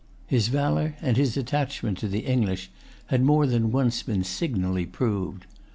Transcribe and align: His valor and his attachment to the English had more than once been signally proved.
His 0.25 0.47
valor 0.47 0.95
and 0.99 1.15
his 1.15 1.37
attachment 1.37 1.99
to 1.99 2.07
the 2.07 2.21
English 2.25 2.71
had 3.09 3.21
more 3.21 3.45
than 3.45 3.71
once 3.71 4.01
been 4.01 4.23
signally 4.23 4.87
proved. 4.87 5.45